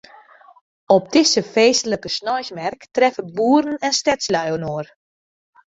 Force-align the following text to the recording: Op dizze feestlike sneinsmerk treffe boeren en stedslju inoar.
Op 0.85 1.11
dizze 1.15 1.43
feestlike 1.55 2.07
sneinsmerk 2.13 2.81
treffe 2.95 3.23
boeren 3.37 3.77
en 3.87 3.95
stedslju 4.01 4.53
inoar. 4.57 4.87